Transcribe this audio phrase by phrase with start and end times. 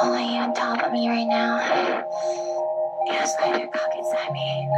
[0.00, 1.58] Only on top of me right now.
[3.06, 4.68] Yes, I do cock inside me.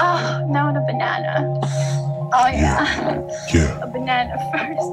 [0.00, 1.58] Oh, now the banana.
[2.32, 3.20] Oh yeah.
[3.52, 4.90] Yeah, A banana first.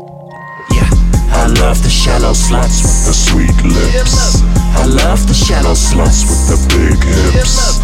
[0.73, 0.89] Yeah,
[1.35, 4.41] I love the shallow sluts with the sweet lips.
[4.75, 7.79] I love the shallow sluts with the big hips.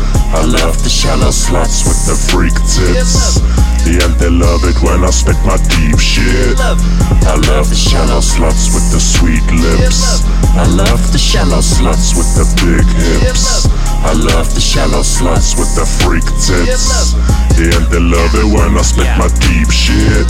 [1.13, 3.37] Shallow sluts with the freak tits.
[3.85, 6.57] Yeah, and they love it when I spit my deep shit.
[6.57, 10.25] I love the shallow sluts with the sweet lips.
[10.57, 13.69] I love the shallow sluts with the big hips.
[14.01, 17.13] I love the shallow sluts with the freak tits.
[17.61, 20.25] Yeah, and they love it when I spit my deep shit.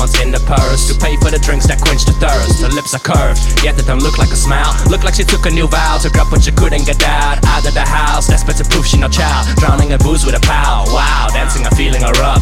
[0.00, 2.64] In the purse to pay for the drinks that quench the thirst.
[2.64, 4.72] Her lips are curved, yet they don't look like a smile.
[4.88, 7.36] Look like she took a new vow, took up what she couldn't get out.
[7.44, 9.44] Out of the house, desperate to prove she no child.
[9.60, 10.88] Drowning in booze with a pal.
[10.88, 12.40] Wow, dancing and feeling her up.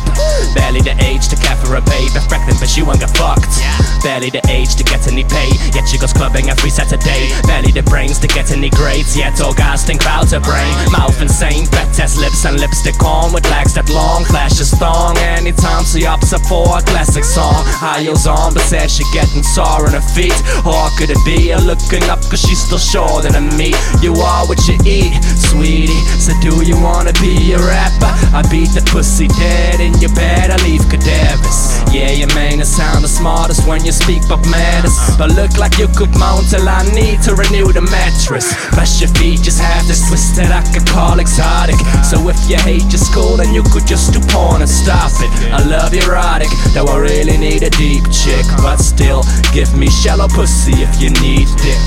[0.55, 3.59] Barely the age to care for a babe, pregnant but she won't get fucked.
[4.07, 7.35] Barely the age to get any pay, yet she goes clubbing every Saturday.
[7.43, 10.73] Barely the brains to get any grades, yet all guys think about her brain.
[10.95, 11.67] Mouth insane,
[11.99, 15.19] test lips and lipstick on with legs that long, flashes thong.
[15.19, 17.67] Anytime she ups up for a classic song.
[17.83, 20.39] High heels on, but said she getting sore on her feet.
[20.63, 23.75] Or could it be her looking up cause she's still shorter than me?
[23.99, 25.11] You are what you eat,
[25.51, 25.99] sweetie.
[26.23, 28.15] So do you wanna be a rapper?
[28.31, 31.83] I beat the pussy dead in your bed, I leave cadavers.
[31.91, 34.95] Yeah, you may not sound the smartest when you speak but matters.
[35.19, 38.55] But look like you could mount till I need to renew the mattress.
[38.71, 39.43] But your feet
[39.89, 41.81] this twist that I could call exotic.
[42.05, 45.33] So if you hate your school, then you could just do porn and stop it.
[45.51, 48.45] I love erotic, though I really need a deep chick.
[48.61, 49.25] But still,
[49.57, 51.81] give me shallow pussy if you need dick.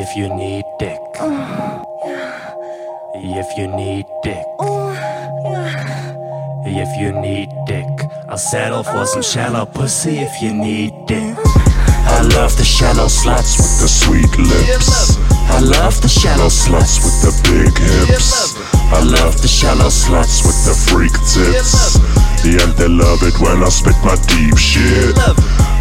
[0.00, 1.00] If you need dick.
[3.20, 4.46] If you need dick.
[6.64, 7.86] If you need dick.
[8.30, 11.36] I'll settle for some shallow pussy if you need dick.
[11.36, 15.39] I love the shallow sluts with the sweet lips.
[15.50, 18.56] I love the shallow sluts with the big hips.
[18.94, 21.98] I love the shallow sluts with the freak tits.
[22.46, 25.18] Yeah, and they love it when I spit my deep shit.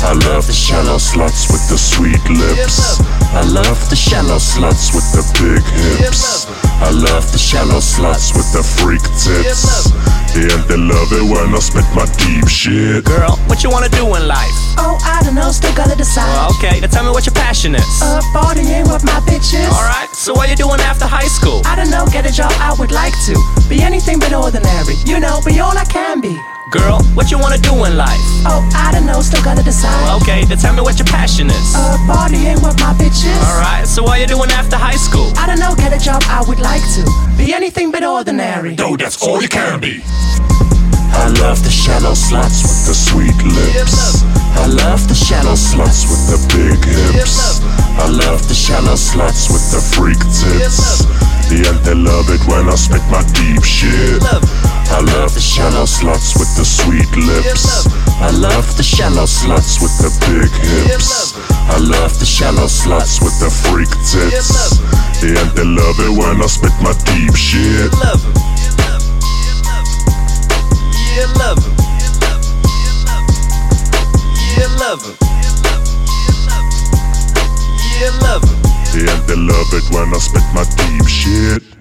[0.01, 2.99] I love the shallow sluts with the sweet lips.
[3.31, 5.63] I love the shallow sluts with the big
[6.01, 6.47] hips.
[6.81, 9.91] I love the shallow sluts with the freak tits.
[10.35, 13.05] Yeah, and they love it when I spit my deep shit.
[13.05, 14.57] Girl, what you wanna do in life?
[14.77, 16.27] Oh, I don't know, still gotta decide.
[16.59, 17.87] Well, okay, then tell me what your passion is.
[18.01, 19.69] Uh, partying with my bitches.
[19.71, 21.61] Alright, so what you doing after high school?
[21.65, 23.35] I don't know, get a job, I would like to.
[23.69, 26.35] Be anything but ordinary, you know, be all I can be.
[26.71, 28.19] Girl, what you wanna do in life?
[28.45, 30.21] Oh, I don't know, still gotta decide.
[30.21, 31.73] Okay, then tell me what your passion is.
[31.75, 33.39] Uh, partying with my bitches.
[33.47, 35.31] Alright, so what you doing after high school?
[35.37, 37.03] I don't know, get a job, I would like to.
[37.37, 38.75] Be anything but ordinary.
[38.75, 40.03] Though that's all you can be.
[41.13, 44.23] I love the shallow sluts with the sweet lips.
[44.57, 47.61] I love the shallow sluts with the big hips.
[47.97, 51.05] I love the shallow sluts with the freak tits.
[51.49, 54.21] Yeah, they love it when I spit my deep shit.
[54.89, 57.87] I love the shallow sluts with the sweet lips.
[58.21, 61.33] I love the shallow sluts with the big hips.
[61.69, 64.81] I love the shallow sluts with the freak tits.
[65.21, 67.91] Yeah, they love it when I spit my deep shit.
[74.89, 75.15] Love him.
[77.99, 78.57] Yeah, love him.
[78.97, 81.78] Yeah, they love it when I spit my deep shit.